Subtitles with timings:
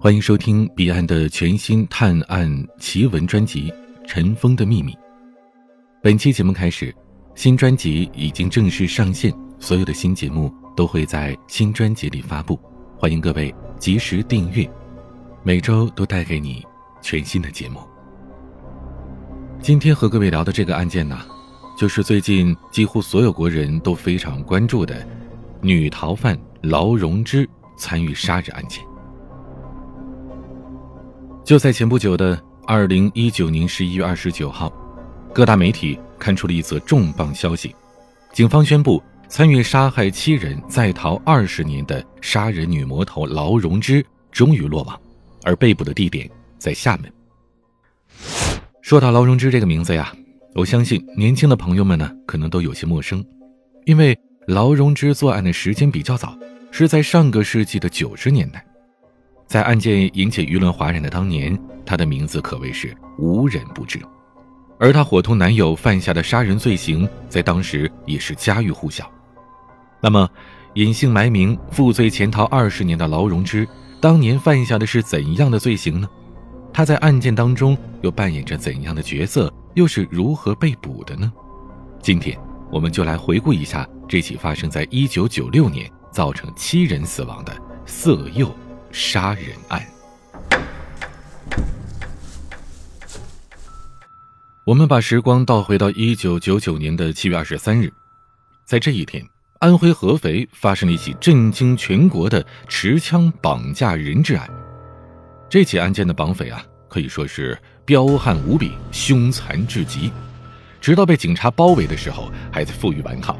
[0.00, 3.70] 欢迎收听彼岸的全新探案奇闻专辑
[4.06, 4.92] 《尘封的秘密》。
[6.00, 6.94] 本期节目开始，
[7.34, 12.58] 新专辑已经正式上线，所有的新节目都会在新专辑里发布，
[12.96, 14.70] 欢迎各位及时订阅，
[15.42, 16.64] 每周都带给你
[17.02, 17.80] 全新的节目。
[19.60, 21.18] 今天和各位聊的这个案件呢，
[21.76, 25.04] 就是最近几乎所有国人都非常关注的
[25.60, 28.82] 女逃犯劳荣枝参与杀人案件。
[31.44, 34.72] 就在前不久的二零一九年十一月二十九号，
[35.32, 37.74] 各大媒体刊出了一则重磅消息：
[38.32, 45.00] 警方宣布，参与杀害七人、在逃二十年的杀人女魔头劳荣枝终于落网，
[45.44, 46.28] 而被捕的地点
[46.58, 47.10] 在厦门。
[48.82, 50.12] 说到劳荣枝这个名字呀，
[50.54, 53.24] 我相信年轻的朋友们呢可能都有些陌生，
[53.86, 56.34] 因为劳荣枝作案的时间比较早，
[56.70, 58.64] 是在上个世纪的九十年代。
[59.46, 64.00] 在案件引起舆论哗然的当年，她的名字可谓是无人不知，
[64.78, 69.06] 而她伙同男友犯下的杀人罪行，在当时也是家喻户晓。
[70.00, 70.26] 那么，
[70.76, 73.68] 隐姓埋名、负罪潜逃二十年的劳荣枝，
[74.00, 76.08] 当年犯下的是怎样的罪行呢？
[76.72, 79.52] 她在案件当中又扮演着怎样的角色？
[79.74, 81.30] 又是如何被捕的呢？
[82.00, 82.34] 今天，
[82.72, 87.56] 我们就来回顾一下这起发生在一九九六年、造成七人死亡的
[87.86, 88.52] 色诱。
[88.90, 89.84] 杀人案。
[94.64, 97.92] 我们把时光倒回到一九九九年的七月二十三日，
[98.64, 99.22] 在这一天，
[99.58, 104.48] 安徽合肥发生了一起震惊全国的持枪绑架人质案。
[105.50, 110.10] 这起案件的绑匪啊，可以说是彪悍无比、凶残至极，
[110.80, 113.38] 直到被警察包围的时候，还在负隅顽抗。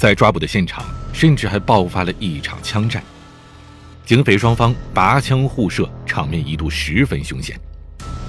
[0.00, 3.02] 在抓捕的现场，甚至还爆发了一场枪战。
[4.06, 7.60] 警匪双方拔枪互射，场面一度十分凶险。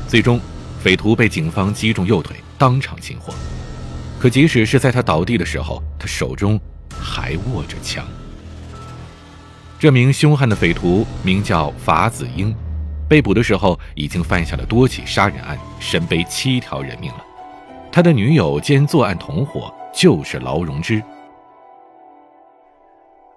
[0.05, 0.37] 最终，
[0.83, 3.33] 匪徒被警方击中右腿，当场擒获。
[4.19, 6.59] 可即使是在他倒地的时候，他手中
[6.99, 8.05] 还握着枪。
[9.79, 12.53] 这名凶悍的匪徒名叫法子英，
[13.07, 17.23] 被捕的时候已经犯下了多起杀人案，身背七条人命了。
[17.93, 21.01] 他的女友兼作案同伙就是劳荣枝。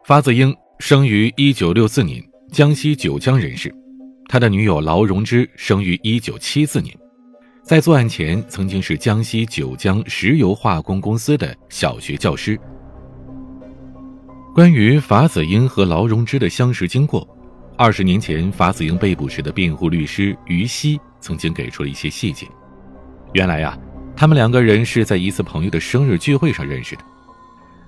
[0.07, 2.23] 法子英生于一九六四年。
[2.53, 3.75] 江西九江人士，
[4.29, 6.95] 他的女友劳荣枝生于一九七四年，
[7.63, 12.61] 在作案前曾经是江西九江石油化工公司的小学教师。
[14.55, 17.27] 关于法子英和劳荣枝的相识经过，
[17.79, 22.47] 二十年前法子英被捕时的辩护律师于西曾经给出了一些细节。
[23.33, 23.77] 原来呀，
[24.15, 27.03] 他们两个人是在一次朋友的生日聚会上认识的。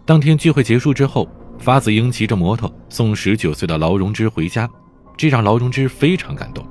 [0.07, 1.29] 当天聚会结束之后。
[1.59, 4.69] 法子英骑着摩托送十九岁的劳荣枝回家，
[5.17, 6.65] 这让劳荣枝非常感动。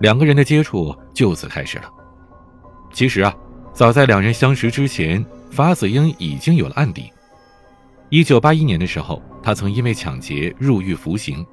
[0.00, 1.84] 两个人的接触就此开始了。
[2.92, 3.34] 其实啊，
[3.72, 7.10] 早在两人相识之前，法子英已经有了案底。
[8.08, 11.44] 一九八一年的时候，他曾因为抢劫入狱服刑。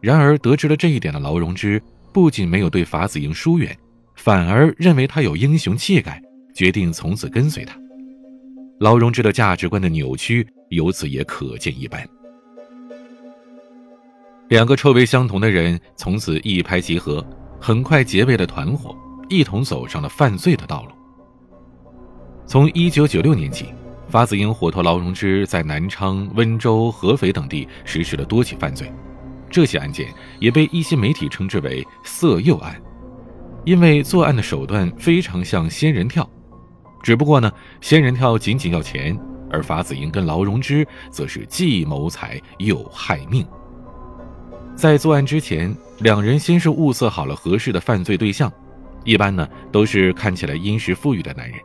[0.00, 3.76] 然而，得知了这一点的劳荣枝不仅没有对法子英疏远，
[4.14, 6.20] 反而认为他有英雄气概，
[6.54, 7.76] 决定从此跟随他。
[8.80, 10.46] 劳荣枝的价值观的扭曲。
[10.68, 12.08] 由此也可见一斑。
[14.48, 17.24] 两个臭味相同的人从此一拍即合，
[17.60, 18.96] 很快结为了团伙，
[19.28, 20.90] 一同走上了犯罪的道路。
[22.46, 23.66] 从一九九六年起，
[24.08, 28.92] 法子英伙同劳荣枝在南昌、温州、合肥等地实施了多起犯罪，
[29.50, 32.80] 这些案件也被一些媒体称之为“色诱案”，
[33.66, 36.28] 因为作案的手段非常像仙人跳，
[37.02, 37.50] 只不过呢，
[37.80, 39.18] 仙人跳仅仅要钱。
[39.50, 43.46] 而法子英跟劳荣枝则是既谋财又害命。
[44.74, 48.52] 在作案之前，两人先是物色好了合适的犯罪对象，
[49.04, 51.58] 一般呢都是看起来殷实富裕的男人。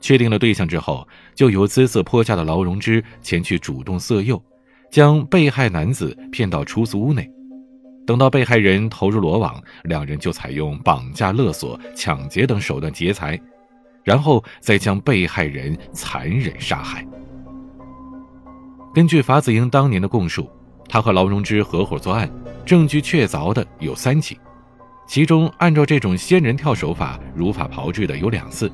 [0.00, 4.40] 确定了对象之后，就由姿色颇佳的劳荣枝前去主动色诱，
[4.90, 7.28] 将被害男子骗到出租屋内。
[8.06, 13.40] 等到被害人投入罗网，两人就采用绑架、勒索、抢劫等手段劫财。
[14.06, 17.04] 然后再将被害人残忍杀害。
[18.94, 20.48] 根据法子英当年的供述，
[20.88, 22.30] 他和劳荣枝合伙作案，
[22.64, 24.38] 证据确凿的有三起，
[25.08, 28.70] 其中按照这种仙人跳手法如法炮制的有两次。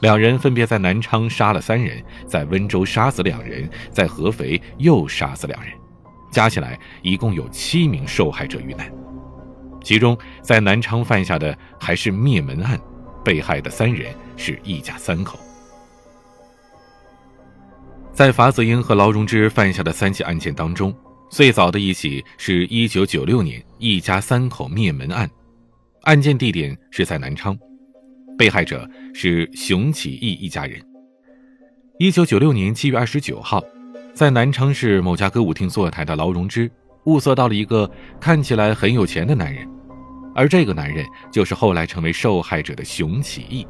[0.00, 5.70] 两人分别在南昌杀了三人，在温州杀死两人，在合肥又杀死两人，
[6.30, 8.90] 加起来一共有七名受害者遇难。
[9.84, 12.80] 其中在南昌犯下的还是灭门案。
[13.24, 15.38] 被害的三人是一家三口。
[18.12, 20.94] 在法子英和劳荣枝犯下的三起案件当中，
[21.30, 25.30] 最早的一起是一九九六年一家三口灭门案，
[26.02, 27.58] 案件地点是在南昌，
[28.36, 30.78] 被害者是熊启义一家人。
[31.98, 33.62] 一九九六年七月二十九号，
[34.12, 36.70] 在南昌市某家歌舞厅坐台的劳荣枝，
[37.04, 37.90] 物色到了一个
[38.20, 39.66] 看起来很有钱的男人，
[40.34, 43.66] 而这个男人就是后来成为受害者的熊启义。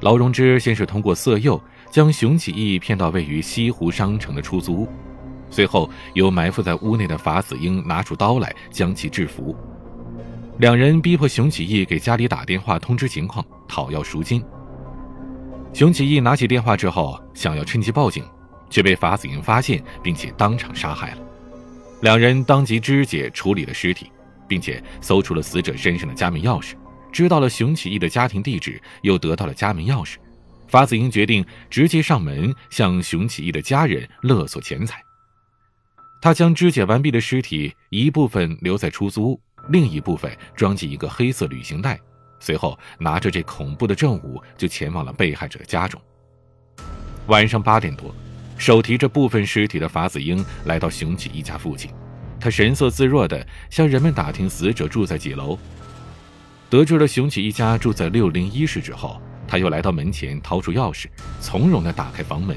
[0.00, 1.60] 劳荣枝先是通过色诱。
[1.90, 4.88] 将熊启义骗到位于西湖商城的出租屋，
[5.48, 9.56] 随后由埋伏在屋内的法子英拿出刀来将其制服。
[10.58, 14.44] 两人逼迫熊启义给家里打电话通知情况，讨要赎金。
[15.72, 18.22] 熊启义拿起电话之后，想要趁机报警，
[18.68, 21.18] 却被法子英发现，并且当场杀害了。
[22.02, 24.12] 两人当即肢解处理了尸体，
[24.48, 26.74] 并且搜出了死者身上的家门钥匙，
[27.12, 30.16] 知道了熊启义的家庭地址，又得到了家门钥匙。
[30.66, 35.02] 法子英决定直接上门向熊启义的家人勒索钱财。
[36.20, 41.98] 他将肢解完毕的尸体一部分留在出租屋，另一部分装进一个黑色旅行袋，
[42.40, 46.00] 随后拿着这恐怖的证物就前往了被害者的家中。
[47.28, 48.14] 晚上八点多，
[48.58, 51.90] 手提着部分尸体的法子英来到熊启义家附近，
[52.40, 55.58] 他神色自若地向人们打听死者住在几楼。
[56.70, 59.20] 得知了熊启一家住在六零一室之后。
[59.50, 61.06] 他又来到门前，掏出钥匙，
[61.40, 62.54] 从容地打开房门，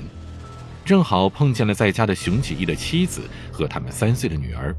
[0.84, 4.76] 正好碰见了在家的熊启一的妻子和他们三岁的女儿。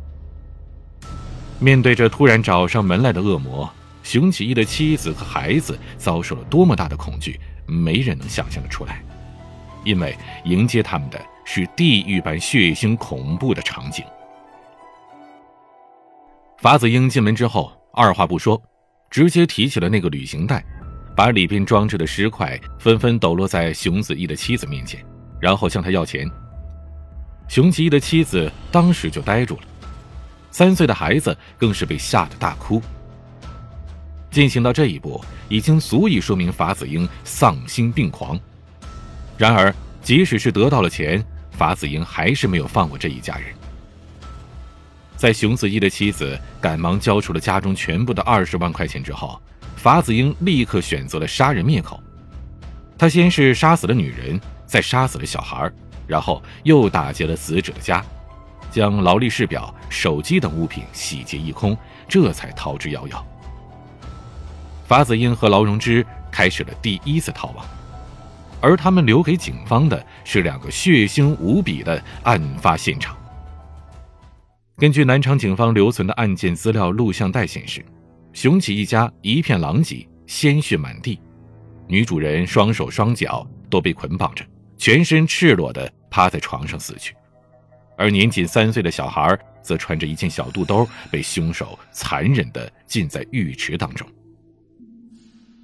[1.59, 3.67] 面对着突然找上门来的恶魔，
[4.03, 9.03] 熊启一的妻子和孩子遭受了多么大的恐惧，没人能想象得出来，
[9.83, 10.15] 因为
[10.45, 14.05] 迎接他们的是地狱般血腥恐怖的场景。
[16.63, 18.63] 法子英进门之后，二话不说，
[19.11, 20.65] 直接提起了那个旅行袋。
[21.17, 25.05] 把里边装着的石块纷纷抖落在熊子义的妻子面前，
[25.41, 26.25] 然后向他要钱。
[27.49, 29.63] 熊子义的妻子当时就呆住了，
[30.53, 32.81] 三岁的孩子更是被吓得大哭。
[34.31, 38.39] 进行到这一步，已经足以说明法子英丧心病狂。
[39.37, 41.21] 然而，即使是得到了钱，
[41.51, 43.53] 法子英还是没有放过这一家人。
[45.23, 49.41] 在熊子义的妻子赶忙交出了家中全部的二十万块钱之后。
[49.77, 52.03] 法子英立刻选择了杀人灭口，
[52.99, 55.71] 他先是杀死了女人，再杀死了小孩，
[56.09, 58.05] 然后又打劫了死者的家，
[58.69, 61.79] 将劳力士表、手机等物品洗劫一空，
[62.09, 63.23] 这才逃之夭夭。
[64.89, 67.65] 法子英和劳荣枝开始了第一次逃亡，
[68.61, 73.17] 而他们留给警方的是两个血腥无比的案发现场。
[74.83, 77.85] 根据南昌警方留存的案件资料录像带显示。
[78.33, 81.21] 熊启一家一片狼藉，鲜血满地，
[81.87, 84.45] 女主人双手双脚都被捆绑着，
[84.77, 87.15] 全身赤裸的趴在床上死去，
[87.97, 94.05] 而年仅三岁的小孩则穿着一件小肚兜，被凶手残忍的浸在浴池当中。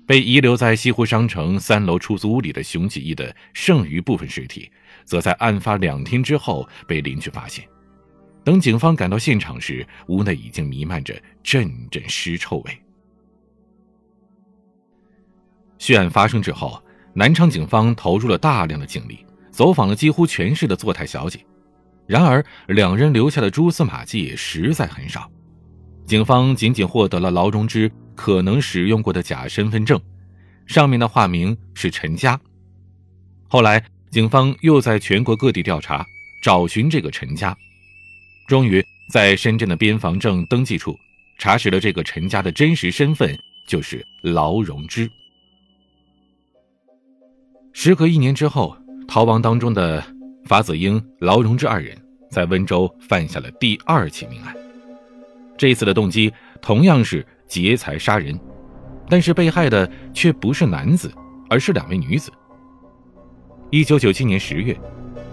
[0.06, 4.70] 被遗留在西湖商城三楼出租屋里的熊启义的剩余部分尸体，
[5.04, 7.64] 则在案发两天之后被邻居发现。
[8.44, 12.82] 等警方赶到现场时，屋内已经弥漫着阵阵尸臭味。
[15.78, 16.82] 血案发生之后，
[17.14, 21.38] 南昌警方投入了大量的警力，走访了几乎全市的坐台小姐。
[22.06, 25.30] 然而，两人留下的蛛丝马迹实在很少。
[26.06, 30.00] 警方仅仅获得了劳荣枝可能使用过的假身份证，
[30.66, 32.40] 上面的化名是陈佳。
[33.46, 36.04] 后来，警方又在全国各地调查，
[36.42, 37.54] 找寻这个陈佳。
[38.48, 40.98] 终于在深圳的边防证登记处
[41.36, 45.08] 查实了这个陈家的真实身份，就是劳荣枝。
[47.74, 48.74] 时隔一年之后，
[49.06, 50.02] 逃亡当中的
[50.46, 51.94] 法子英、劳荣枝二人
[52.30, 54.56] 在温州犯下了第二起命案。
[55.58, 58.40] 这次的动机同样是劫财杀人，
[59.10, 61.12] 但是被害的却不是男子，
[61.50, 62.32] 而是两位女子。
[63.70, 64.74] 一九九七年十月，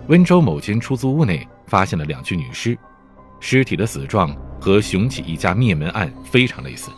[0.10, 2.78] 温州某间出租屋内发现了两具女尸。
[3.40, 6.90] 尸体的死状和熊启一家灭门案非常类似，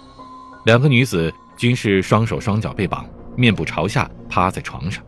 [0.65, 5.03] 两个女子均是双手双脚被绑，面部朝下趴在床上。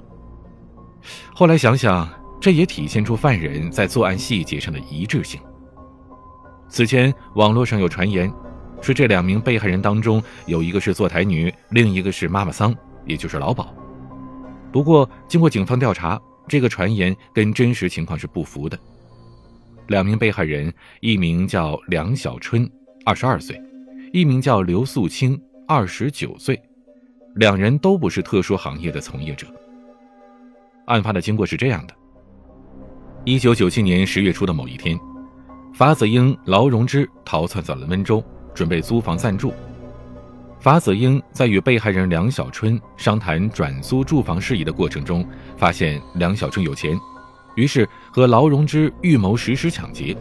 [1.33, 2.09] 后来想想，
[2.41, 5.39] 这也体现出犯人在作案细节上的一致性。
[6.67, 8.31] 此前网络上有传言，
[8.81, 13.65] 说这两名被害人当中有一个是坐台女，另一个是妈妈桑，也就是老鸨。
[14.71, 18.77] 不过经过警方调查，这个传言跟真实情况是不符的。
[19.89, 22.69] 两名被害人，一名叫梁小春，
[23.03, 23.55] 二十二岁；
[24.13, 26.59] 一名叫刘素清，二十九岁。
[27.35, 29.47] 两人都不是特殊行业的从业者。
[30.85, 31.93] 案发的经过是这样的：
[33.25, 34.95] 一九九七年十月初的某一天，
[35.73, 39.51] 法子英、劳荣枝逃窜到了温州，准备租房暂住。
[40.59, 45.27] 法子英在与被害人梁小春商谈转租住房事宜的过程中，
[45.57, 46.95] 发现梁小春有钱，
[47.59, 50.15] 于是和劳荣枝预谋实施抢劫。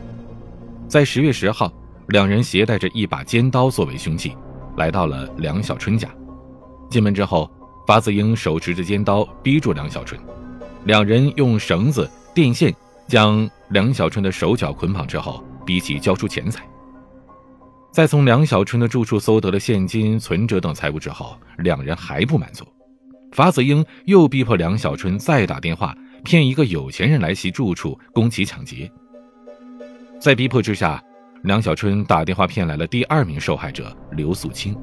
[0.88, 1.72] 在十月十号，
[2.08, 4.36] 两人携带着一把尖刀作为凶器，
[4.76, 6.08] 来到了梁小春家。
[6.90, 7.48] 进门之后，
[7.86, 10.20] 法子英手持着尖刀逼住梁小春，
[10.82, 12.74] 两人用绳子、电线。
[13.06, 16.62] 将梁小春的手脚捆绑之后，逼其交出钱财。
[17.90, 22.66] 在从梁小春的住处搜得了现金、存折等财物之后，两人还不满足，
[23.32, 28.90] 法子英又逼迫梁小春再打电话骗一个有钱人来其住处攻其抢劫。
[30.20, 31.02] 在逼迫之下，
[31.42, 34.76] 梁小春打电话骗来了第二名受害者刘素清。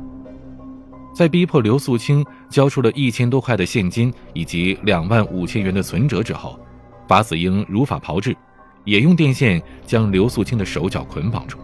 [1.14, 6.60] 在逼迫刘素清交出了一千多块的现金以及两万五千元的存折之后。
[7.08, 8.36] 法子英如法炮制，
[8.84, 11.60] 也用电线将刘素清的手脚捆绑住。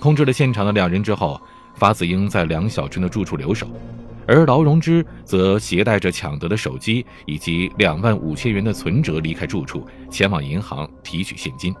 [0.00, 1.40] 控制了现场的两人之后，
[1.74, 3.66] 法子英在梁小春的住处留守，
[4.26, 11.74] 而劳荣枝则携带着抢得的手机以及两万五千元的存折离开住处，前往银行提取现金。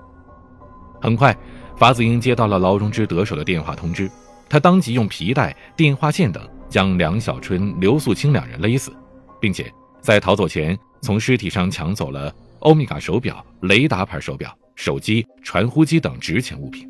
[1.00, 1.36] 很快，
[1.76, 4.10] 法子英接到了劳荣枝得手的电话通知，
[4.48, 8.92] 他当即用皮带、电话线等将梁小春、刘素清两人勒死，
[9.40, 12.34] 并且在逃走前从尸体上抢走了。
[12.60, 16.88] 欧米伽手表、雷达牌手表、手机、传呼机等值钱物品，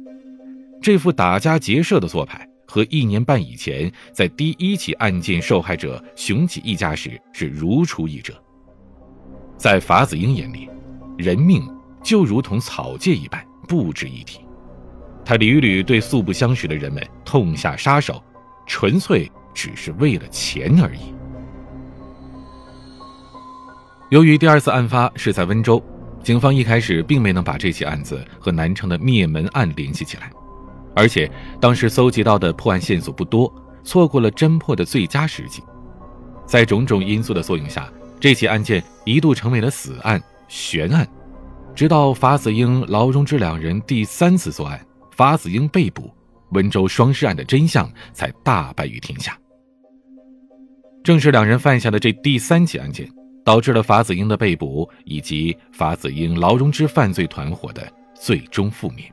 [0.80, 8.34] 这副打家劫舍的做派和一年半以前在第一起案件受害者熊启一家时是如出一辙。
[9.56, 10.68] 在法子英眼里，
[11.16, 11.62] 人命
[12.02, 14.40] 就如同草芥一般不值一提，
[15.24, 18.22] 他屡屡对素不相识的人们痛下杀手，
[18.66, 21.14] 纯粹只是为了钱而已。
[24.10, 25.82] 由于第二次案发是在温州，
[26.22, 30.30] 警方一开始并没能把这起案子和南昌的灭门案联系起来，
[30.94, 35.62] 而且当时搜集到的破案线索不多，错过了侦破的最佳时机。
[36.46, 41.06] 在种种因素的作用下，这起案件一度成为了死案、悬案，
[41.74, 46.10] 直到法子英、劳荣枝两人第三次作案，法子英被捕，
[46.50, 49.36] 温州双尸案的真相才大白于天下。
[51.02, 53.08] 正是两人犯下的这第三起案件。
[53.44, 59.04] 导致了法子英的被捕，以及法子英、劳荣枝犯罪团伙的最终覆灭。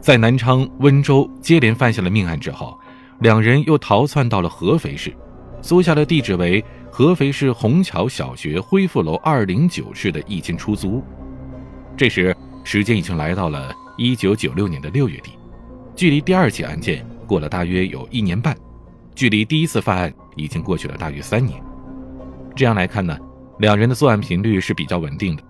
[0.00, 2.78] 在南昌、温州接连犯下了命案之后，
[3.20, 5.12] 两人又逃窜到了合肥市，
[5.60, 11.04] 租下了地址为合肥市虹桥小学恢复楼二零九室的一间出租屋。
[11.96, 15.32] 这时，时间已经来到了一九九六年的六月底，
[15.96, 18.56] 距离第二起案件过了大约有一年半，
[19.14, 21.60] 距离第一次犯案已经过去了大约三年。
[22.54, 23.18] 这样来看呢，
[23.58, 25.42] 两人的作案频率是比较稳定的，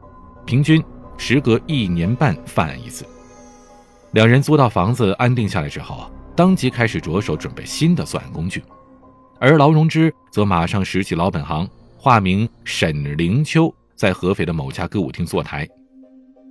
[0.47, 0.83] 平均
[1.19, 3.05] 时隔一年半犯案一次。
[4.13, 8.63] 两人租到房子安定下来之后，当即开始着手准备新的作案工具，
[9.39, 15.69] 而劳荣枝则马上拾起老本行，化名沈灵秋，在合肥的某家歌舞厅坐台。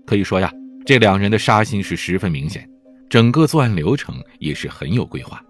[0.05, 0.51] 可以说呀，
[0.85, 2.69] 这两人的杀心是十分明显，
[3.09, 5.41] 整个作案流程也是很有规划。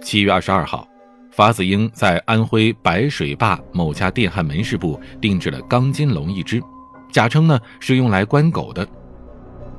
[0.00, 0.86] 七月二十二号。
[1.30, 6.62] 法子英在安徽白水坝某家电焊门市部定制了钢筋笼一只，
[7.10, 8.86] 假称呢是用来关狗的。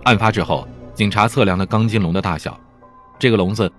[0.03, 2.57] 案发之后，警察测量了钢筋笼的大小，
[3.19, 3.69] 这个笼子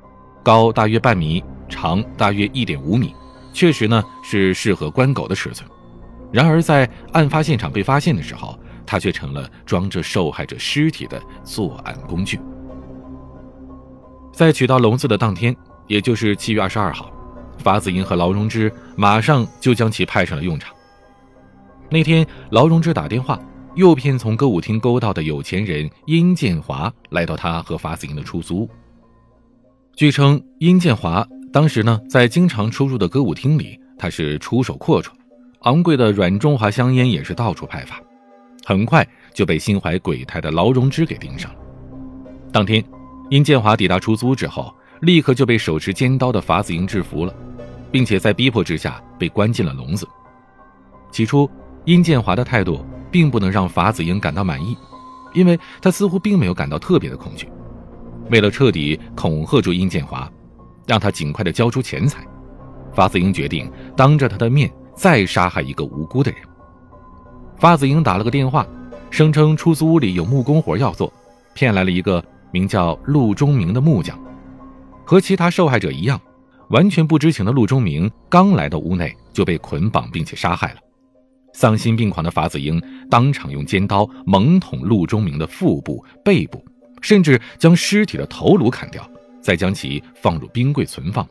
[0.42, 3.14] 高大约半米，长大约一点五米，
[3.54, 5.68] 确实呢是适合关狗的尺寸。
[6.30, 12.38] 然而在案发现场被发现的时候，它却成了装着受害者尸体的作案工具。
[14.30, 15.56] 在取到笼子的当天，
[15.86, 17.10] 也就是七月二十二号。
[17.56, 20.74] 法子英和劳荣枝马上就将其派上了用场。
[21.88, 23.40] 那天，劳荣枝打电话
[23.76, 28.68] 诱骗从歌舞厅勾到的有钱人殷建华来到他和法子英的出租。
[29.94, 35.10] 据称，殷建华当时呢在经常出入的歌舞厅里，他是出手阔绰，
[35.60, 38.00] 昂贵的软中华香烟也是到处派发，
[38.64, 41.60] 很快就被心怀鬼胎的劳荣枝给盯上了。
[42.50, 42.82] 当天，
[43.30, 44.74] 殷建华抵达出租之后。
[45.00, 47.34] 立刻就被手持尖刀的法子英制服了，
[47.92, 50.08] 并且在逼迫之下被关进了笼子。
[51.12, 51.48] 起初，
[51.84, 52.82] 殷建华的态度
[53.16, 54.76] 并不能让法子英感到满意，
[55.32, 57.48] 因为他似乎并没有感到特别的恐惧。
[58.30, 60.30] 为了彻底恐吓住殷建华，
[60.86, 62.22] 让他尽快的交出钱财，
[62.92, 66.40] 法子英决定当着他的面再杀害一个无辜的人。
[67.56, 68.66] 法子英打了个电话，
[69.08, 71.10] 声称出租屋里有木工活要做，
[71.54, 74.14] 骗来了一个名叫陆忠明的木匠。
[75.06, 76.20] 和其他受害者一样，
[76.68, 80.80] 完全不知情的陆忠明刚来到屋内就被捆绑并且杀害了。
[81.56, 86.62] 丧心病狂的法子英当场用尖刀猛捅陆中明的腹部、背部，
[87.00, 89.02] 甚至将尸体的头颅砍掉，
[89.40, 91.26] 再将其放入冰柜存放。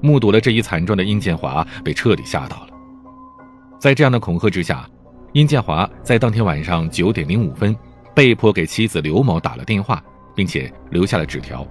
[0.00, 2.68] 目睹了这一惨状的殷建华被彻底吓到了。
[3.80, 4.88] 在这样的恐吓之下，
[5.32, 7.74] 殷建华在当天晚上九点零五分
[8.14, 10.00] 被迫给妻子刘某打了电话，
[10.32, 11.66] 并且留下了纸条。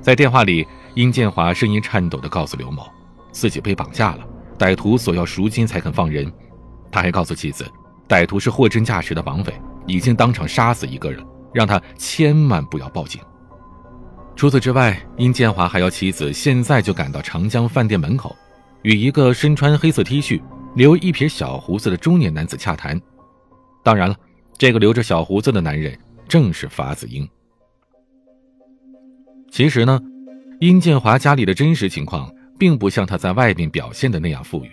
[0.00, 2.86] 在电话里，殷建华声音颤抖地告诉刘某，
[3.32, 4.26] 自己被绑架了，
[4.58, 6.32] 歹徒索要赎金才肯放人。
[6.94, 7.68] 他还告诉妻子，
[8.08, 9.52] 歹徒是货真价实的绑匪，
[9.84, 11.20] 已经当场杀死一个人，
[11.52, 13.20] 让他千万不要报警。
[14.36, 18.36] 除此之外，殷建华还要妻子现在就赶到长江饭店门口，
[18.82, 20.40] 与一个身穿黑色 T 恤、
[20.76, 23.00] 留一撇小胡子的中年男子洽谈。
[23.82, 24.14] 当然了，
[24.56, 25.98] 这个留着小胡子的男人
[26.28, 27.28] 正是法子英。
[29.50, 30.00] 其实呢，
[30.60, 34.70] 殷建华家里的真实情况并不像他在外面表现的那样富裕。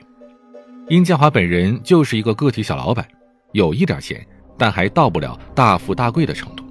[0.92, 3.08] 殷建华本人就是一个个体小老板，
[3.54, 6.66] 有一点钱，但还到不了大富大贵的程度。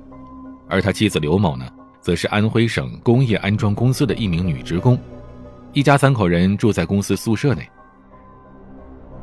[0.69, 1.67] 而他妻子刘某呢，
[2.03, 4.99] 则是安徽省工业安装公司的一名女职工，
[5.73, 7.67] 一家三口人住在公司宿舍内。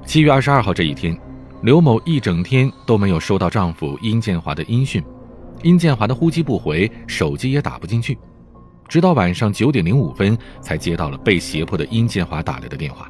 [0.03, 1.15] 七月二十二号这一天，
[1.61, 5.03] 刘某一整天都没有收到丈夫殷建华的音讯，
[5.61, 8.17] 殷建华的呼机不回，手机也打不进去，
[8.87, 13.07] 直到晚上九点零五分才接到了被胁迫的殷建华打来的电话。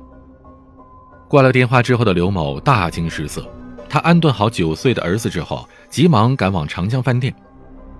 [1.27, 3.45] 挂了电话之后的刘某大惊失色，
[3.89, 7.33] 他安顿好九岁的儿子之后，急忙赶往长江饭店。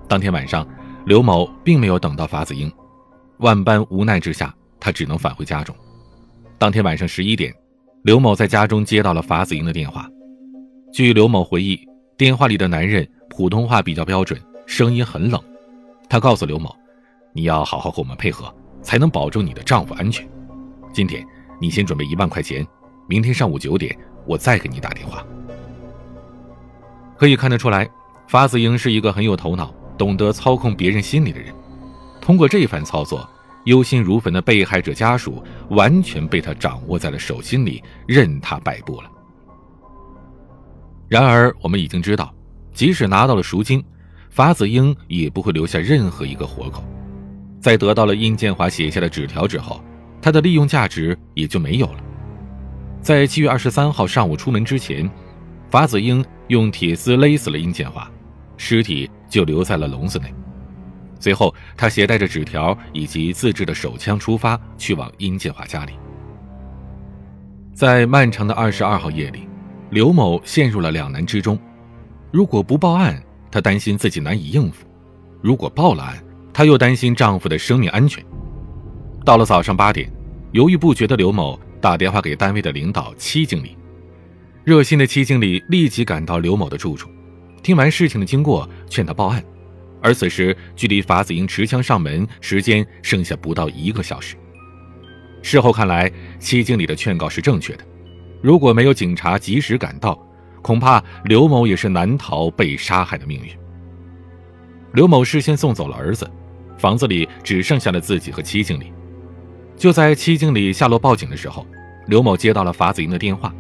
[0.07, 0.65] 当天晚上，
[1.05, 2.72] 刘某并没有等到法子英，
[3.39, 5.75] 万般无奈之下，他只能返回家中。
[6.57, 7.53] 当天晚上十一点，
[8.03, 10.10] 刘某在家中接到了法子英的电话。
[10.93, 11.77] 据刘某回忆，
[12.17, 15.41] 电话里的男人普通话比较标准，声音很冷。
[16.10, 16.74] 他告诉刘某
[17.36, 20.25] ：“你要好好和我们配合，才能保证你的丈夫安全。
[20.93, 21.22] 今天
[21.60, 22.65] 你先准备一万块钱。”
[23.08, 25.26] 明天上午九点，我再给你打电话。
[27.18, 27.90] 可以看得出来，
[28.28, 31.53] 法子英是一个很有头脑、懂得操控别人心理的人。
[32.22, 33.27] 通过这一番操作，
[33.64, 39.10] 忧心如焚的被害者家属完全被他掌握在了手心里，任他摆布了。
[41.08, 42.34] 然而，我们已经知道，
[42.74, 43.81] 即使拿到了赎金，
[44.29, 46.84] 法子英也不会留下任何一个活口。
[47.62, 49.81] 在得到了殷建华写下的纸条之后，
[50.22, 52.00] 他的利用价值也就没有了。
[53.01, 55.10] 在七月二十三号上午出门之前，
[55.70, 58.10] 法子英用铁丝勒死了殷建华，
[58.57, 60.33] 尸体就留在了笼子内。
[61.20, 65.94] 随后，他携带着纸条以及自制的手枪出发，去往殷建华家里。
[67.74, 69.48] 在漫长的二十二号夜里，
[69.90, 71.57] 刘某陷入了两难之中：
[72.31, 74.86] 如果不报案，她担心自己难以应付；
[75.42, 76.18] 如果报了案，
[76.51, 78.24] 她又担心丈夫的生命安全。
[79.24, 80.12] 到了早上八点，
[80.51, 81.60] 犹豫不决的刘某。
[81.79, 83.77] 打电话给单位的领导戚经理，
[84.63, 87.09] 热心的戚经理立即赶到刘某的住处，
[87.61, 89.44] 听完事情的经过，劝他报案。
[90.01, 94.35] 而此时距离法子英持枪上门时间剩下不到一个小时。
[95.42, 97.83] 事后看来，戚经理的劝告是正确的。
[98.42, 100.18] 如果没有警察及时赶到，
[100.61, 103.51] 恐怕刘某也是难逃被杀害的命运。
[104.94, 106.29] 刘某事先送走了儿子，
[106.77, 108.92] 房子里只剩下了自己和戚经理。
[109.77, 111.66] 就在戚经理下楼报警的时候，
[112.07, 113.53] 刘某接到了法子英的电话。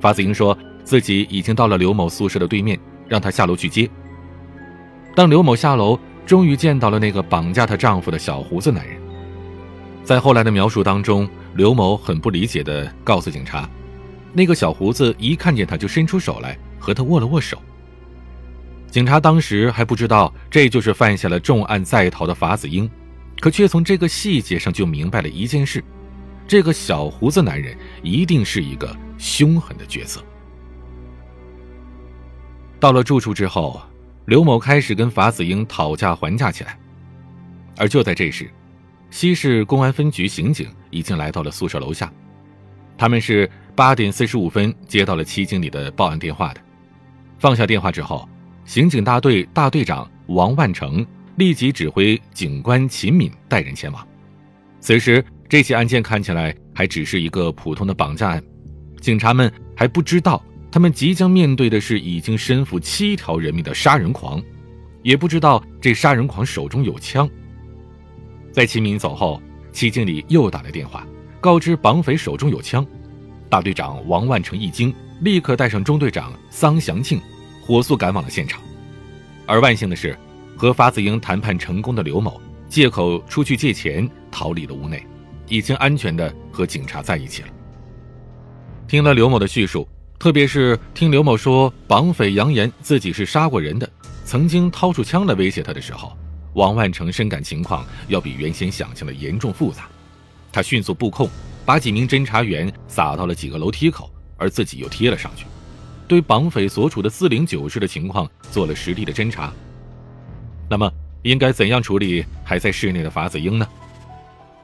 [0.00, 3.88] 法子英说自己已经到了刘某宿舍的对面，让他下楼去接。
[5.14, 8.96] 当刘某下楼，终于见到了那个绑架她丈夫的小胡子男人。
[10.02, 13.68] 在后来的描述当中，刘某很不理解地告诉警察，
[14.32, 17.58] 那个小胡子一看见他就伸出手来和他握了握手。
[18.90, 22.90] 警察当时还不知道这就是犯下了重案在逃的法子英。
[23.40, 25.82] 可却从这个细节上就明白了一件事：
[26.46, 30.22] 这个小胡子男人一定是一个凶狠的角色。
[32.78, 33.80] 到了住处之后，
[34.26, 36.78] 刘某开始跟法子英讨价还价起来。
[37.76, 38.50] 而就在这时，
[39.10, 42.12] 西市公安分局刑警已经来到了宿舍楼下。
[42.98, 46.60] 他们是八点四十五分接到了戚经理的报案电话的。
[47.38, 48.28] 放下电话之后，
[48.66, 51.06] 刑警大队大队长王万成。
[51.36, 54.06] 立即指挥警官秦敏带人前往。
[54.80, 58.42] 此时，这起案件看起来还只是一个普通的绑架案，
[59.00, 64.42] 警察们还不知道他们即将面对的是已经身负七条人命的杀人狂，
[65.02, 67.28] 也不知道这杀人狂手中有枪。
[68.52, 69.40] 在秦敏走后，
[69.72, 71.06] 戚经理又打来电话，
[71.40, 72.86] 告知绑匪手中有枪。
[73.48, 77.20] 大队长王万成一惊，立刻带上中队长桑祥庆，
[77.60, 78.62] 火速赶往了现场。
[79.46, 80.16] 而万幸的是。
[80.60, 85.02] 和法子英谈判成功的刘某，借口出去借钱逃离了屋内，
[85.48, 87.48] 已经安全的和警察在一起了。
[88.86, 93.90] 听了刘某的叙述，特别是听刘某说绑匪扬言自己是杀过人的，
[94.26, 96.14] 曾经掏出枪来威胁他的时候，
[96.52, 99.88] 王万成深感情况要比原先想象的严重复杂。
[100.52, 101.26] 他迅速布控，
[101.64, 105.46] 把几名侦查员撒到了几个楼梯口，而自己又贴了上去，
[106.06, 109.50] 对绑匪所处的四零九室的情况做了实地的侦查。
[110.70, 110.88] 那么，
[111.22, 113.68] 应该怎样处理还在室内的法子英呢？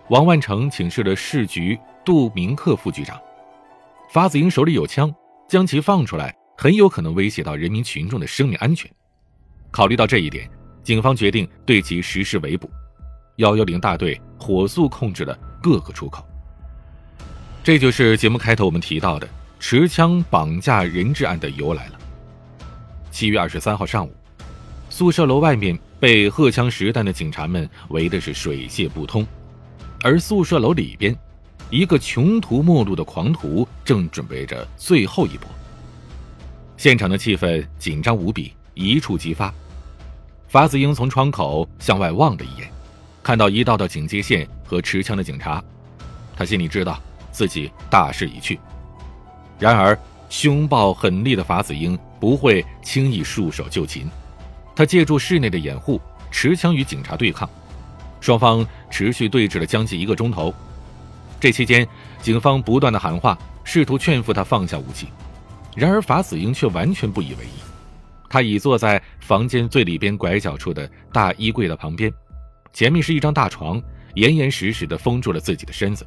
[0.09, 3.21] 王万成请示了市局杜明克副局长，
[4.12, 5.12] 法子英手里有枪。
[5.49, 8.90] 将其放出来，很有可能威胁到人民群众的生命安全。
[9.71, 10.51] 考虑到这一点，
[10.83, 12.69] 警方决定对其实施围捕。
[13.37, 16.27] 幺幺零大队火速控制了各个出口。
[17.62, 19.29] 这就是节目开头我们提到的
[19.61, 21.99] 持枪绑架人质案的由来了。
[23.12, 24.12] 七月二十三号上午，
[24.90, 29.26] 宿舍楼外面被荷枪实弹的警察们围的是水泄不通，
[30.02, 31.16] 而宿舍楼里边。
[31.68, 35.48] 一个穷途末路的狂徒正准备着最后一搏。
[36.76, 39.52] 现场的气氛紧张无比，一触即发。
[40.46, 42.70] 法子英从窗口向外望了一眼，
[43.20, 45.61] 看到一道道警戒线和持枪的警察，
[46.37, 48.61] 他心里知道自己大势已去。
[49.59, 54.09] 然而，凶暴狠厉的法子英不会轻易束手就擒，
[54.76, 55.98] 他借助室内的掩护，
[56.30, 57.48] 持枪与警察对抗，
[58.20, 60.54] 双方持续对峙了将近一个钟头。
[61.40, 61.88] 这期间，
[62.20, 65.08] 警方不断的喊话，试图劝服他放下武器。
[65.74, 67.58] 然而法子英却完全不以为意。
[68.28, 72.12] 他倚坐在房间最里边拐角处的大衣柜的旁边，
[72.72, 73.82] 前面是一张大床，
[74.14, 76.06] 严严实实的封住了自己的身子。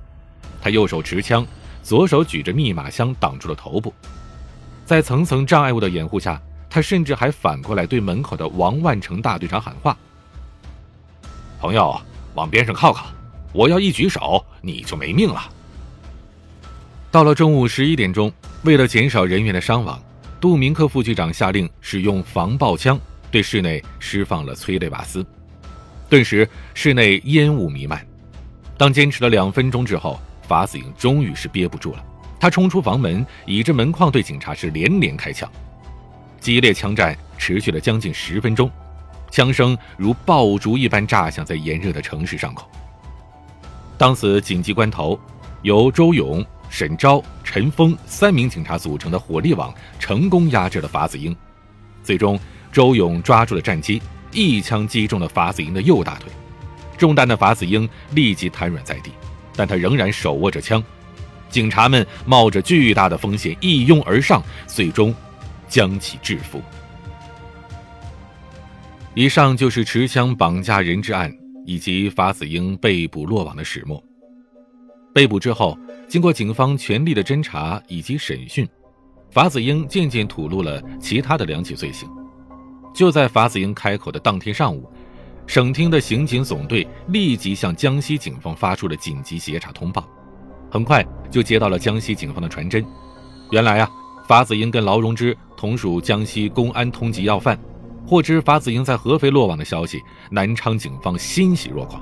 [0.61, 1.45] 他右手持枪，
[1.81, 3.91] 左手举着密码箱挡住了头部。
[4.85, 9.97] 在层层障碍物的掩护下，他甚至还反过来对门口的王万成大队长喊话
[11.59, 11.99] ：“朋友，
[12.35, 13.07] 往边上靠靠。”
[13.51, 15.51] 我要一举手，你就没命了。
[17.09, 19.99] 到了中午十一点钟，为了减少人员的伤亡，
[20.39, 22.99] 杜明克副局长下令使用防爆枪
[23.31, 25.25] 对室内释放了催泪瓦斯，
[26.07, 28.05] 顿时室内烟雾弥漫。
[28.77, 32.05] 当坚持了两分钟之后，法子英终于是憋不住了，
[32.39, 35.51] 他冲出房门，倚着门框对警察是连连开枪。
[36.39, 38.69] 激烈枪战持续了将近十分钟，
[39.29, 42.67] 枪声如爆竹一般炸响在炎热的城市上空。
[43.97, 45.19] 当此紧急关头，
[45.61, 51.35] 由周勇、沈钊、陈峰三名警察组成的火力网成功压制了法子英。
[52.03, 52.39] 最终，
[52.71, 56.31] 周勇抓住了战机，一枪击中了法子英的右大腿，
[56.97, 59.11] 中弹的法子英立即瘫软在地，
[59.55, 60.81] 但他仍然手握着枪。
[61.49, 65.13] 警察们冒着巨大的风险一拥而上，最终
[65.69, 66.61] 将其制服。
[69.13, 71.33] 以上就是持枪绑架人质案。
[71.65, 74.03] 以及法子英被捕落网的始末。
[75.13, 75.77] 被捕之后，
[76.07, 78.67] 经过警方全力的侦查以及审讯，
[79.29, 82.09] 法子英渐渐吐露了其他的两起罪行。
[82.91, 84.91] 就在法子英开口的当天上午，
[85.45, 90.09] 省厅的刑警总队立即向江西警方发出了紧急协查通报。
[90.71, 92.83] 很快就接到了江西警方的传真，
[93.51, 93.91] 原来啊，
[94.29, 97.59] 法子英跟劳荣枝同属江西公安通缉要犯。
[98.05, 101.99] 获知法子英在合肥落网的消息，南昌警方欣喜若狂。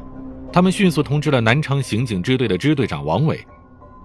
[0.51, 3.39] 他们迅速通知了南昌刑警支队的支队长王伟，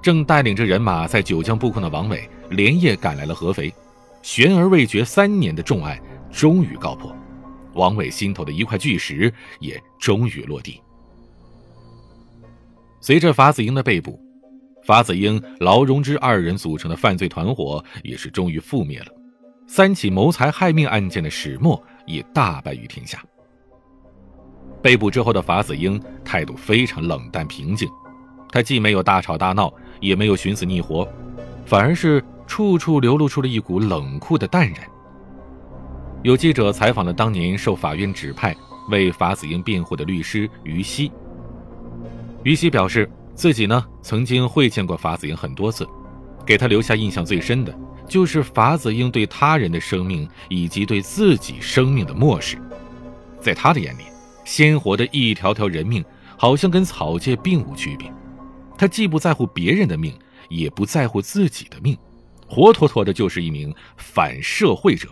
[0.01, 3.75] 正带领着人马在九江布控的王伟连夜赶来了合肥。
[4.23, 7.13] 悬而未决三年的重案终于告破，
[7.75, 10.81] 王伟心头的一块巨石也终于落地。
[13.01, 14.17] 随着法子英的被捕，
[14.85, 19.07] 法子英、劳荣枝二人组成的犯罪团伙也是终于覆灭了。
[19.67, 21.83] 三起谋财害命案件的始末。
[22.07, 23.23] 也大白于天下。
[24.83, 27.89] 被捕之后的法子英态度非常冷淡平静，
[28.51, 31.07] 他既没有大吵大闹，也没有寻死觅活，
[31.65, 34.79] 反而是处处流露出了一股冷酷的淡然。
[36.25, 38.53] 有记者采访了当年受法院指派
[38.91, 41.13] 为法子英辩护的律师于西，
[42.43, 45.89] 于西表示自己呢曾经会见过法子英很多次，
[46.47, 47.77] 给他留下印象最深的。
[48.09, 52.59] 就是法子英对他人的生命以及对自己生命的漠视，
[53.41, 54.03] 在他的眼里，
[54.45, 56.05] 鲜活的一条条人命
[56.37, 58.13] 好像跟草芥并无区别。
[58.77, 60.13] 他既不在乎别人的命，
[60.51, 61.97] 也不在乎自己的命，
[62.47, 65.09] 活脱脱的就是一名反社会者。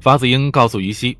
[0.00, 1.18] 法子英告诉于西，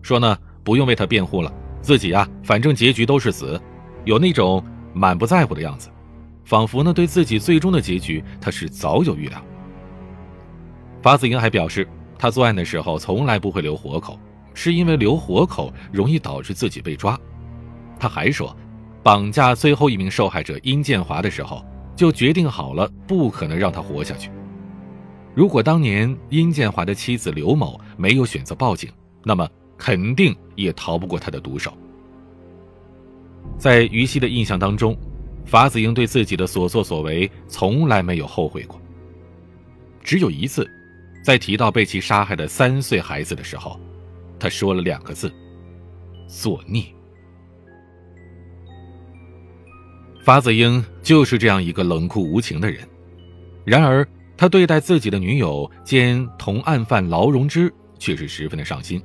[0.00, 3.60] 说呢不用为他辩护了，自己啊反正结局都是死，
[4.04, 4.62] 有那种
[4.92, 5.88] 满不在乎的样子。
[6.44, 9.42] 仿佛呢，对自己最终的结局，他是早有预料。
[11.00, 11.88] 法子英还表示，
[12.18, 14.18] 他作案的时候从来不会留活口，
[14.54, 17.18] 是因为留活口容易导致自己被抓。
[17.98, 18.54] 他还说，
[19.02, 21.64] 绑架最后一名受害者殷建华的时候，
[21.96, 24.30] 就决定好了不可能让他活下去。
[25.34, 28.90] 如果当年殷建华的妻子刘某没有选择报警，
[29.24, 31.72] 那么肯定也逃不过他的毒手。
[33.58, 34.96] 在于西的印象当中，
[35.44, 38.80] 法子英对自己的所作所为从来没有后悔过。
[40.02, 40.68] 只有一次，
[41.24, 43.78] 在提到被其杀害的三岁孩子的时候，
[44.38, 45.32] 他说了两个字
[46.26, 46.84] ：“作孽。”
[50.24, 52.86] 法子英就是这样一个冷酷无情的人。
[53.64, 59.00] 然而，他对待自己的女友兼同案犯劳荣枝却是十分的上心。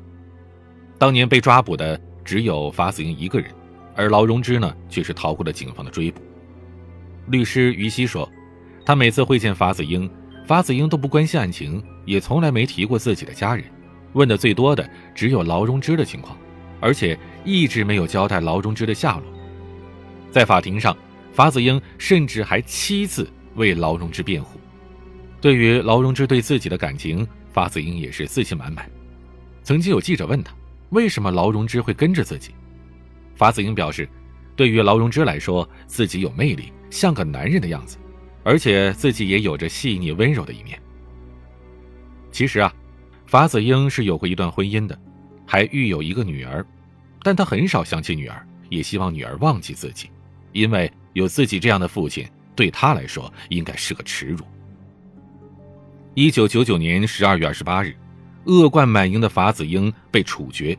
[0.98, 3.52] 当年被抓捕的只有法子英一个人，
[3.98, 6.22] 而劳荣枝呢，却是逃过了警方的追捕。
[7.30, 8.32] 律师于西说，
[8.86, 10.10] 他每次会见法子英。
[10.46, 13.66] 法子英都不关心案情，也从来没提过自己的家人，
[14.14, 16.38] 问的最多的只有劳荣枝的情况，
[16.80, 19.24] 而且一直没有交代劳荣枝的下落。
[20.32, 20.96] 在法庭上，
[21.34, 24.58] 法子英甚至还七次为劳荣枝辩护。
[25.42, 28.90] 对于劳荣枝对自己的感情，法子英也是自信满满。
[29.64, 30.54] 曾经有记者问他，
[30.92, 32.54] 为什么劳荣枝会跟着自己？
[33.38, 34.10] 法子英表示，
[34.56, 37.98] 对于劳荣枝来说，自己有魅力，像个男人的样子。
[38.44, 40.82] 而且自己也有着细腻温柔的一面。
[42.32, 42.74] 其实啊，
[43.26, 44.98] 法子英是有过一段婚姻的，
[45.46, 46.66] 还育有一个女儿，
[47.24, 50.10] 但他很少想起女儿，也希望女儿忘记自己，
[50.54, 54.46] 因为有自己这样的父亲，对他来说应该是个耻辱。
[56.14, 57.94] 一九九九年十二月二十八日，
[58.46, 60.78] 恶贯满盈的法子英被处决，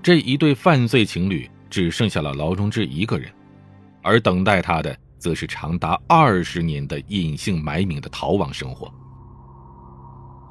[0.00, 3.30] 这一对犯罪情侣只剩下了劳荣枝一个人，
[4.02, 4.96] 而等待他的。
[5.16, 8.92] 则是长达二十年的隐姓埋名的逃亡生活。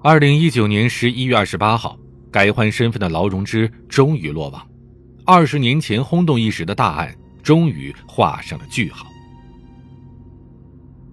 [0.04, 1.96] 二零一九年十一月二十八号，
[2.32, 4.68] 改换身份的劳荣枝终于落网，
[5.28, 9.06] 二十年前轰动一时的大案终于画上了句号。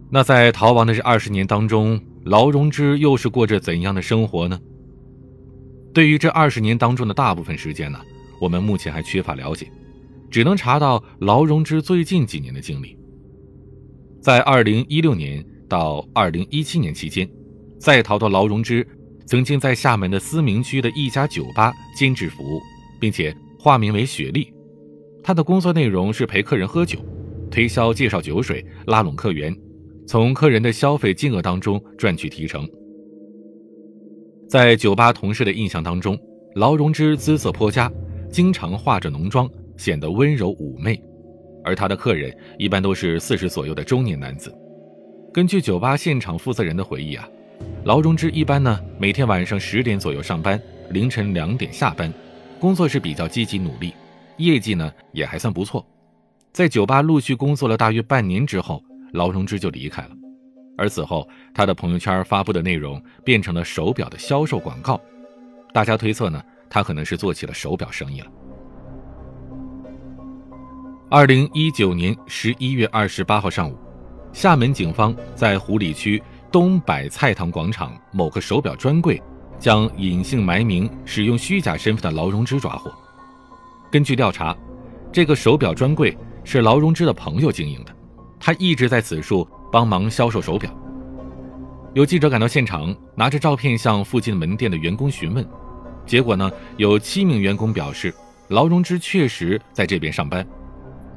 [0.08, 4.58] 那在逃亡的这二十年当中，劳荣枝又是过着怎样的生活呢？
[5.92, 8.00] 对于这二十年当中的大部分时间呢，
[8.40, 9.70] 我们目前还缺乏了解，
[10.30, 12.96] 只能查到劳荣枝最近几年的经历。
[14.20, 17.28] 在二零一六年到二零一七年期间，
[17.78, 18.86] 在逃的劳荣枝
[19.26, 22.60] 曾经在厦门的思明区的一家酒吧兼职服务，
[23.00, 24.52] 并且化名为雪莉。
[25.22, 26.98] 他的工作内容是陪客人喝酒，
[27.50, 29.54] 推销介绍酒水，拉拢客源，
[30.06, 32.68] 从客人的消费金额当中赚取提成。
[34.48, 36.18] 在酒吧同事的印象当中，
[36.56, 37.90] 劳荣枝姿色颇佳，
[38.30, 39.48] 经常化着浓妆，
[39.80, 41.02] 显得温柔妩媚。
[41.64, 44.54] 而他的客人一般都是四十左右的中年男子。
[45.32, 47.28] 根据酒吧现场负责人的回忆啊，
[47.84, 52.12] 劳荣枝一般呢每天晚上十点左右上班，凌晨两点下班，
[52.58, 53.94] 工作是比较积极努力，
[54.36, 55.86] 业绩呢也还算不错。
[56.52, 60.10] 在酒吧陆续工作了大约半年之后，劳荣枝就离开了。
[60.76, 64.98] 而此后，他的朋友圈发布的内容变成了手表的销售广告，
[65.74, 68.26] 大家推测呢，他可能是做起了手表生意了。
[71.12, 73.76] 二零一九年十一月二十八号上午，
[74.32, 79.20] 厦门警方在湖里区东百菜堂广场某个手表专柜，
[79.58, 82.92] 将隐姓埋名、使用虚假身份的劳荣枝抓获。
[83.90, 84.56] 根据调查，
[85.10, 87.92] 这个手表专柜是劳荣枝的朋友经营的，
[88.38, 90.72] 他一直在此处帮忙销售手表。
[91.92, 95.44] 有记者赶到现场，拿着照片向附近门店的员工询问，
[96.06, 98.14] 结果呢，有七名员工表示，
[98.46, 100.46] 劳荣枝确实在这边上班。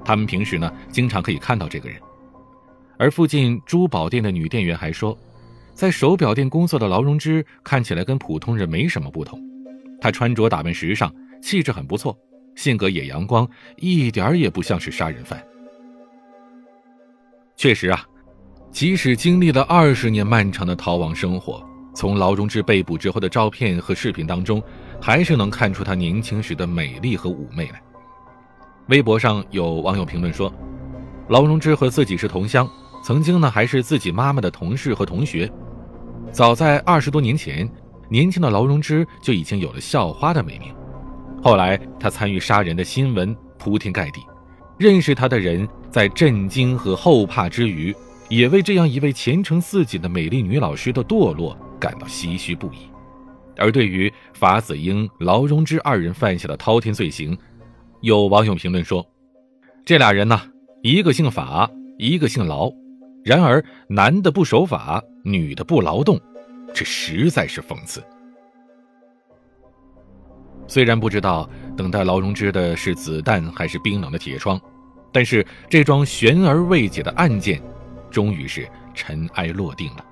[0.06, 2.00] 他们平时呢，经常可以看到这个人。
[2.98, 5.18] 而附近珠宝店的女店员还说，
[5.74, 9.42] 在手表店工作的劳荣枝看起来跟普通人没什么不同。
[10.00, 12.18] 她穿着打扮时尚，气质很不错，
[12.56, 15.44] 性格也阳光，一点也不像是杀人犯。
[17.56, 18.06] 确实啊，
[18.72, 24.62] 即使经历了二十年漫长的逃亡生活，从劳荣枝被捕之后的照片和视频当中，
[25.02, 27.82] 还是能看出她年轻时的美丽和妩媚来。
[28.88, 30.54] 微博上有网友评论说
[31.30, 32.70] ：“劳荣枝和自己是同乡，
[33.02, 35.50] 曾经呢还是自己妈妈的同事和同学。
[36.34, 37.70] 早在二十多年前，
[38.10, 40.74] 年轻的劳荣枝就已经有了校花的美名。
[41.42, 44.22] 后来他参与杀人的新闻铺天盖地，
[44.78, 47.96] 认识他的人在震惊和后怕之余，
[48.28, 52.90] 也为这样一位前程似锦的美丽女老师的堕落感到唏嘘不已。
[53.56, 57.38] 而对于法子英、劳荣枝二人犯下的滔天罪行，
[58.04, 59.08] 有网友评论说
[59.86, 60.42] ：“这俩人呢，
[60.82, 62.70] 一个姓法，一个姓劳，
[63.24, 66.20] 然而男的不守法，女的不劳动，
[66.74, 68.04] 这实在是讽刺。”
[70.68, 74.60] 虽然不知道等待劳荣枝的是子弹还是冰冷的铁窗，
[75.10, 77.64] 但是这桩悬而未解的案件，
[78.12, 80.06] 终于是尘埃落定了。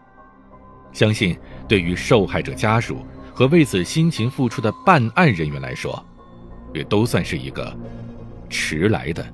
[0.94, 6.02] 相信对于受害者家属和为此辛勤付出的办案人员来说，
[6.74, 7.76] 也都算是一个
[8.50, 9.26] 迟来的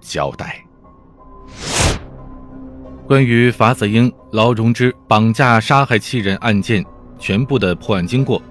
[0.00, 0.64] 交代。
[3.06, 6.84] 关于法子英、劳荣枝绑架杀害七人案件
[7.18, 8.42] 全部的破案经过，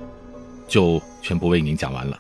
[0.67, 2.17] 就全部为您讲完了。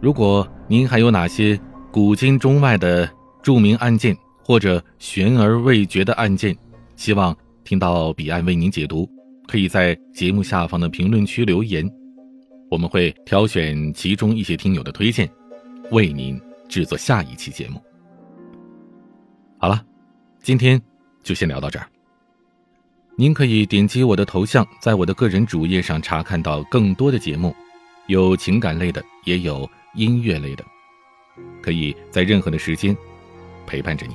[0.00, 1.58] 如果您还有哪些
[1.90, 3.08] 古今中外的
[3.42, 6.56] 著名案件或者悬而未决的案件，
[6.96, 9.08] 希望听到彼岸为您解读，
[9.46, 11.86] 可以在节目下方的评论区留言，
[12.70, 15.30] 我们会挑选其中一些听友的推荐，
[15.90, 17.82] 为您制作下一期节目。
[19.58, 19.84] 好了。
[20.42, 20.80] 今天
[21.24, 21.88] 就先聊到这儿。
[23.16, 27.52] 您可以点击我的头像，在我的个人主页上查看到更多的节目，
[28.06, 30.64] 有情感类的，也有音乐类的，
[31.60, 32.96] 可以在任何的时间
[33.66, 34.14] 陪伴着你。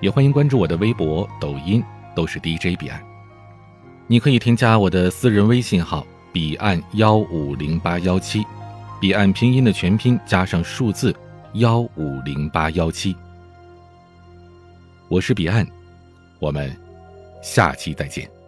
[0.00, 1.80] 也欢迎关注我的微博、抖音，
[2.16, 3.00] 都是 DJ 彼岸。
[4.08, 8.44] 你可以添加我的私人微信号彼岸幺五零八幺七，
[9.00, 11.14] 彼岸拼音的全拼加上数字
[11.54, 13.16] 幺五零八幺七。
[15.08, 15.66] 我是彼岸，
[16.38, 16.74] 我们
[17.42, 18.39] 下期再见。